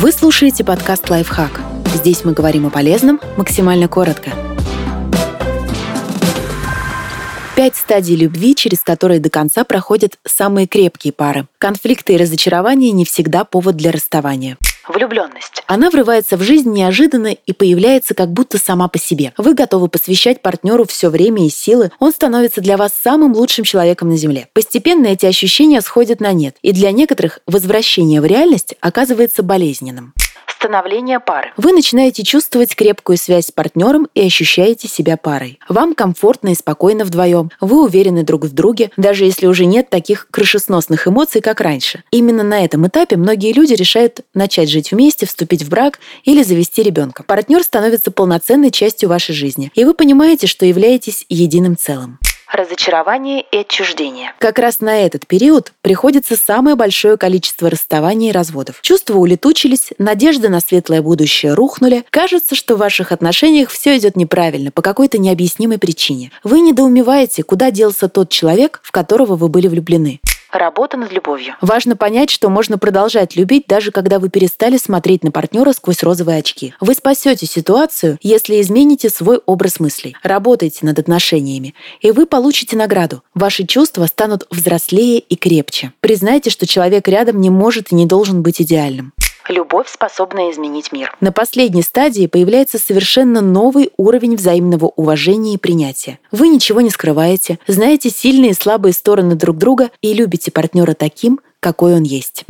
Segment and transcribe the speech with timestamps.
[0.00, 1.60] Вы слушаете подкаст «Лайфхак».
[1.92, 4.30] Здесь мы говорим о полезном максимально коротко.
[7.56, 11.48] Пять стадий любви, через которые до конца проходят самые крепкие пары.
[11.58, 14.56] Конфликты и разочарования не всегда повод для расставания.
[14.88, 15.62] Влюбленность.
[15.66, 19.32] Она врывается в жизнь неожиданно и появляется как будто сама по себе.
[19.36, 24.08] Вы готовы посвящать партнеру все время и силы, он становится для вас самым лучшим человеком
[24.08, 24.48] на Земле.
[24.52, 30.14] Постепенно эти ощущения сходят на нет, и для некоторых возвращение в реальность оказывается болезненным
[30.58, 31.52] становления пары.
[31.56, 35.60] Вы начинаете чувствовать крепкую связь с партнером и ощущаете себя парой.
[35.68, 37.50] Вам комфортно и спокойно вдвоем.
[37.60, 42.02] Вы уверены друг в друге, даже если уже нет таких крышесносных эмоций, как раньше.
[42.10, 46.82] Именно на этом этапе многие люди решают начать жить вместе, вступить в брак или завести
[46.82, 47.22] ребенка.
[47.22, 52.18] Партнер становится полноценной частью вашей жизни, и вы понимаете, что являетесь единым целым
[52.52, 54.32] разочарование и отчуждение.
[54.38, 58.80] Как раз на этот период приходится самое большое количество расставаний и разводов.
[58.82, 62.04] Чувства улетучились, надежды на светлое будущее рухнули.
[62.10, 66.30] Кажется, что в ваших отношениях все идет неправильно по какой-то необъяснимой причине.
[66.44, 70.20] Вы недоумеваете, куда делся тот человек, в которого вы были влюблены.
[70.52, 71.54] Работа над любовью.
[71.60, 76.38] Важно понять, что можно продолжать любить, даже когда вы перестали смотреть на партнера сквозь розовые
[76.38, 76.74] очки.
[76.80, 80.16] Вы спасете ситуацию, если измените свой образ мыслей.
[80.22, 83.22] Работайте над отношениями, и вы получите награду.
[83.34, 85.92] Ваши чувства станут взрослее и крепче.
[86.00, 89.12] Признайте, что человек рядом не может и не должен быть идеальным.
[89.48, 91.16] Любовь, способная изменить мир.
[91.20, 96.18] На последней стадии появляется совершенно новый уровень взаимного уважения и принятия.
[96.30, 101.40] Вы ничего не скрываете, знаете сильные и слабые стороны друг друга и любите партнера таким,
[101.60, 102.44] какой он есть.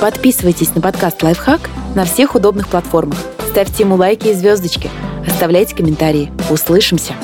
[0.00, 3.18] Подписывайтесь на подкаст «Лайфхак» на всех удобных платформах.
[3.50, 4.90] Ставьте ему лайки и звездочки.
[5.26, 6.30] Оставляйте комментарии.
[6.50, 7.14] Услышимся!